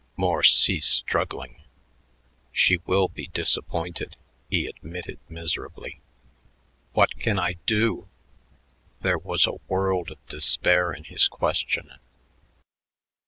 Morse 0.17 0.55
ceased 0.57 0.89
struggling. 0.89 1.61
"She 2.51 2.77
will 2.87 3.07
be 3.07 3.27
disappointed," 3.27 4.15
he 4.49 4.65
admitted 4.65 5.19
miserably. 5.29 6.01
"What 6.93 7.19
can 7.19 7.37
I 7.37 7.57
do?" 7.67 8.09
There 9.01 9.19
was 9.19 9.45
a 9.45 9.59
world 9.67 10.09
of 10.09 10.17
despair 10.25 10.91
in 10.91 11.03
his 11.03 11.27
question. 11.27 11.91